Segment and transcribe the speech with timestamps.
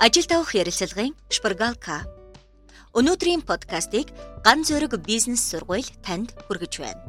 [0.00, 2.08] Ажил тавих ярилцлагын Шпаргалка.
[2.96, 4.08] Өнөөдрийн подкастыг
[4.40, 7.04] Ган зөрөг бизнес сургууль танд хүргэж байна.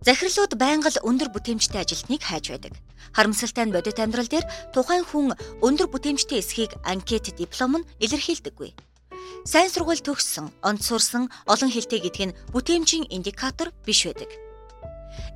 [0.00, 2.80] Захирлууд байнга л өндөр бүтээмжтэй ажилтныг хайж байдаг.
[3.12, 8.72] Харамсалтай нь бодит амьдрал дээр тухайн хүн өндөр бүтээмжтэй эсхийг анкет диплом нь илэрхийлдэггүй.
[9.44, 14.32] Сайн сургууль төгссөн, онц сурсан, олон хэлтэй гэдг нь бүтээмжийн индикатор биш байдаг.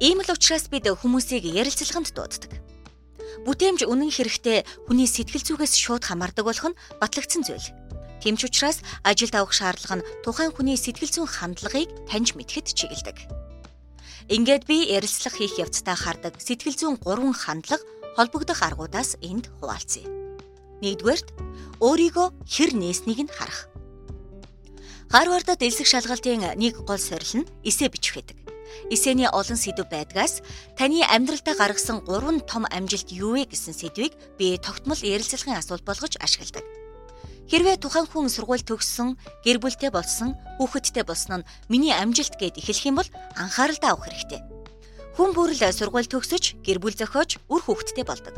[0.01, 2.64] Ийм л учраас бид хүмүүсийг ярилцлаганд дууддаг.
[3.45, 7.69] Бүтээмж үнэн хэрэгтээ хүний сэтгэл зүгээс шууд хамаардаг болох нь батлагдсан зүйл.
[8.25, 13.29] Тийм ч учраас ажилд авах шаардлага нь тухайн хүний сэтгэл зүйн хандлагыг таньж мэдхэд чиглэдэг.
[14.33, 17.85] Ингээд би ярилцлага хийх явцдаа хардаг сэтгэл зүйн гурван хандлага
[18.17, 20.09] холбогдох аргуудаас энд хуваалцъя.
[20.81, 21.29] Нэгдүгээрт
[21.85, 23.69] өөрийгөө хэр нээснийг нь харах.
[25.13, 28.41] Гарвардад элсэг шалгалтын нэг гол сорил нь эсэ бичих байдаг.
[28.91, 30.43] Эсэний олон сэдв байдгаас
[30.79, 36.15] таны амьдралдаа гаргасан 3 том амжилт юу вэ гэсэн сэдвийг би тогтмол ярилцлагын асуулт болгож
[36.21, 36.65] ашигладаг.
[37.51, 42.89] Хэрвээ тухайн хүн сургууль төгссөн, гэр бүлтэй болсон, хүүхэдтэй болсон нь миний амжилт гэд эхлэх
[42.89, 44.41] юм бол анхааралтай авах хэрэгтэй.
[45.21, 48.35] Хүн бүрл сургууль төгсөж, гэр бүл зохиож, үр хүүхэдтэй болдог.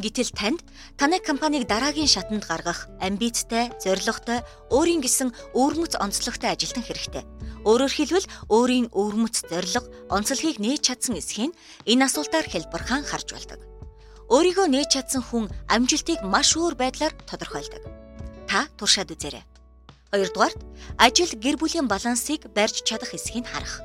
[0.00, 0.64] Гэтэл танд
[0.96, 4.40] танай компанийг дараагийн шатанд гаргах амбицтай, зорилготой,
[4.72, 7.22] өөрийн гэсэн өвөрмөц онцлогтой ажилтан хэрэгтэй.
[7.60, 11.52] Өөрөөр хэлбэл өөрийн өвөрмөц зорилго, онцлогийг нээж чадсан эсхийн
[11.84, 13.60] энэ асуултаар хэлбэрхан харж болдог.
[14.32, 17.84] Өөрийгөө нээж чадсан хүн амжилтыг маш өөр байдлаар тодорхойлдог.
[18.48, 19.44] Та туршаад үзээрэй.
[20.08, 20.60] Хоёрдугаарт
[20.96, 23.84] ажил гэр бүлийн балансыг барьж чадах эсхийг харах.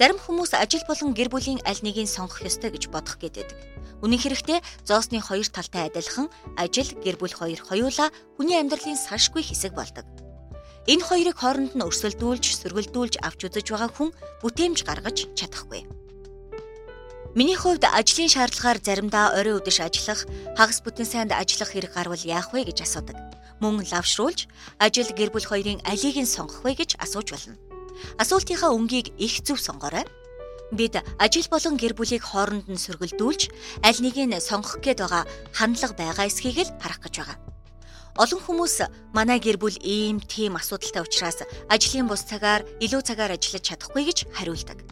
[0.00, 3.52] Зарим хүмүүс ажил болон гэр бүлийн аль нэгийг сонгох ёстой гэж бодох гэдэг.
[4.00, 9.76] Үнэн хэрэгтээ зоосны хоёр талтай адилхан ажил, гэр бүл хоёр хоёулаа хүний амьдралын салшгүй хэсэг
[9.76, 10.08] болдог.
[10.82, 14.10] Энэ хоёрыг хооронд нь өрсөлдүүлж, сөргөлдүүлж авч үзэж байгаа хүн
[14.42, 15.86] бүтээмж гаргаж чадахгүй.
[17.38, 20.26] Миний хувьд ажлын шаардлагаар заримдаа орой өдөш ажиллах,
[20.58, 23.14] хагас бүтэн сайнд ажиллах хэрэг гарвал яах вэ гэж асуудаг.
[23.62, 24.50] Мөн лавшруулж,
[24.82, 27.54] ажил гэр бүл хоёрын алийг нь сонгох вэ гэж асууж болно.
[28.18, 30.02] Асуултынхаа өнгийг их зөв сонгоорой
[30.74, 33.42] бид ажил болон гэр бүлийг хооронд нь сөргөлдүүлж
[33.86, 35.24] аль нэгийг сонгох гээд байгаа
[35.54, 37.51] хандлага байгаа эсхийг л харах гэж байгаа.
[38.12, 38.84] Олон хүмүүс
[39.16, 41.40] манай гэр бүл ийм тийм асуудалтай учраас
[41.72, 44.84] ажлын бус цагаар илүү цагаар ажиллаж чадахгүй гэж хариулдаг.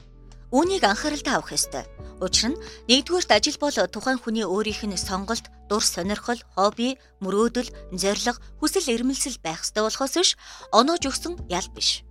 [0.49, 1.85] Үүнийг анхааралтай авах ёстой.
[2.25, 8.41] Учир нь нэгдүгээрт ажил бол тухайн хүний өөрийнх нь сонголт, дур сонирхол, хобби, мөрөөдөл, зориг,
[8.59, 10.31] хүсэл эрмэлзэл байх ёстой болохоос биш
[10.73, 12.03] оноож өгсөн ял биш.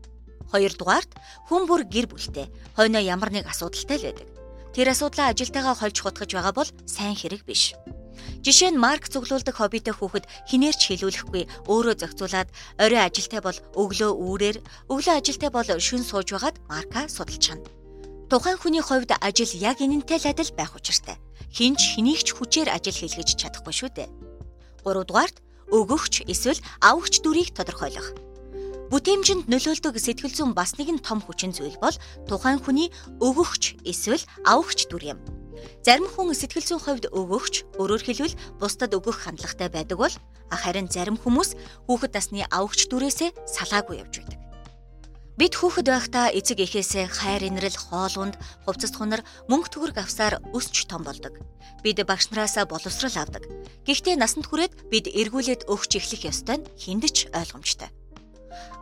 [0.54, 1.12] Хоёрдугаарт
[1.50, 2.48] хүн бүр гэр бүлтэй
[2.78, 4.28] хойноо ямар нэг асуудалтай л байдаг.
[4.74, 7.74] Тэр асуудлаа ажилтайгаа холж хутгаж байгаа бол сайн хэрэг биш.
[8.40, 12.48] Жишээ нь марк цуглуулдаг хоббитой хүүхэд хинээрч хилүүлэхгүй өөрөө зохицуулаад
[12.80, 14.58] орой ажилтай бол өглөө үүрээр
[14.88, 17.68] өглөө ажилтай бол шүн сууж байгаад марка судалж чана.
[18.32, 21.20] Тухайн хүний хувьд ажил яг энэнтэй л адил байх учиртай.
[21.52, 24.10] Хинч хэнийг ч хүчээр ажил хийлгэж чадахгүй шүү дээ.
[24.88, 25.44] 3 дугаарт
[25.76, 28.16] өгөгч эсвэл авахч дүрийг тодорхойлох.
[28.88, 31.94] Бүтээмжинд нөлөөлдөг сэтгэл зүйн бас нэгэн том хүчин зүйл бол
[32.26, 32.90] тухайн хүний
[33.20, 35.20] өгөгч эсвэл авахч дүр юм.
[35.86, 40.16] Зарим хүн сэтгэл зүйн хувьд өгөгч, өөрөөр хэлбэл бусдад өгөх хандлагатай байдаг бол
[40.50, 41.56] харин зарим хүмүүс
[41.88, 44.40] хүүхэд насны авахч дүрээсээ салаагүй явж байдаг.
[45.40, 48.36] Бид хүүхэд байхдаа эцэг эхээсээ хайр инрэл хоолунд
[48.68, 51.40] хувцас хунар мөнгө төгрөг авсаар өсч том болдог.
[51.80, 53.48] Бид багш нараасаа боловсрал авдаг.
[53.88, 57.88] Гэхдээ насанд хүрээд бид эргүүлээд өгч эхлэх ёстой нь хиндэж ойлгомжтой.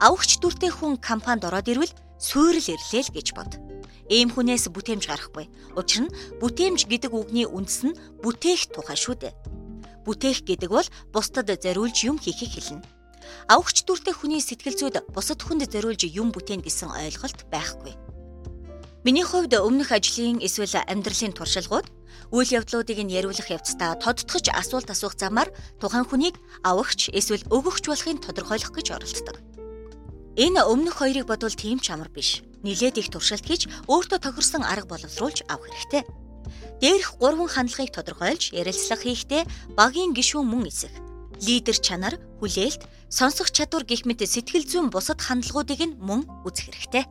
[0.02, 3.67] Авахч дүртэй хүн компанид ороод ирвэл суурил ирлээ л гэж бод.
[4.08, 5.52] Ийм хүнээс бүтээмж гарахгүй.
[5.76, 9.34] Учир нь бүтээмж гэдэг үгний үндэс нь бүтээх тухай шүү дээ.
[10.08, 12.88] Бүтээх гэдэг бол бусдад зориулж юм хийхийг хэлнэ.
[13.52, 17.94] Авахч дүртэй хүний сэтгэл зүйд бусад хүнд зориулж юм бүтээн гэсэн ойлголт байхгүй.
[19.04, 21.88] Миний хувьд өмнөх ажлын эсвэл амьдралын туршилгууд
[22.32, 28.20] үйл явдлуудыг нь яриулах явцдаа тодтогч асуулт асуух замаар тухайн хүнийг авахч эсвэл өгөгч болохыг
[28.24, 29.57] тодорхойлох гэж оролддог.
[30.38, 32.46] Энэ өмнөх хоёрыг бодвол тийм ч амар биш.
[32.62, 36.06] Нилээд их туршилт хийж өөртөө тохирсон арга боловсруулж авах хэрэгтэй.
[36.78, 39.44] Дээрх гурван хандлагыг тодорхойлж ярилцлага хийхдээ
[39.74, 40.94] багийн гишүүн мөн эсэх.
[41.42, 47.06] Лидер чанар, хүлээлт, сонсох чадвар гэх мэт сэтгэл зүйн бусад хандлагуудыг нь мөн үзэх хэрэгтэй.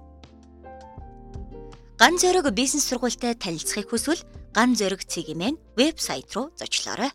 [1.99, 4.23] Ган зөрөг бизнес сургуультай танилцахыг хүсвэл
[4.55, 7.11] ган зөрөг цэгийн вебсайт руу зочлоорой.